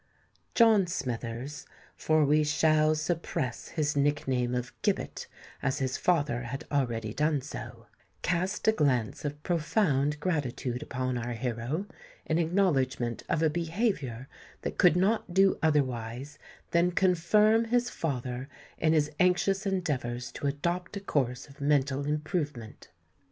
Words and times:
John 0.55 0.87
Smithers 0.87 1.67
(for 1.95 2.25
we 2.25 2.43
shall 2.43 2.95
suppress 2.95 3.67
his 3.67 3.95
nickname 3.95 4.55
of 4.55 4.73
Gibbet, 4.81 5.27
as 5.61 5.77
his 5.77 5.95
father 5.95 6.41
had 6.41 6.65
already 6.71 7.13
done 7.13 7.41
so) 7.41 7.85
cast 8.23 8.67
a 8.67 8.71
glance 8.71 9.25
of 9.25 9.43
profound 9.43 10.19
gratitude 10.19 10.81
upon 10.81 11.19
our 11.19 11.33
hero, 11.33 11.85
in 12.25 12.39
acknowledgment 12.39 13.21
of 13.29 13.43
a 13.43 13.49
behaviour 13.51 14.27
that 14.63 14.79
could 14.79 14.95
not 14.97 15.35
do 15.35 15.59
otherwise 15.61 16.39
than 16.71 16.89
confirm 16.93 17.65
his 17.65 17.91
father 17.91 18.49
in 18.79 18.93
his 18.93 19.11
anxious 19.19 19.67
endeavours 19.67 20.31
to 20.31 20.47
adopt 20.47 20.97
a 20.97 20.99
course 20.99 21.47
of 21.47 21.61
mental 21.61 22.07
improvement. 22.07 22.89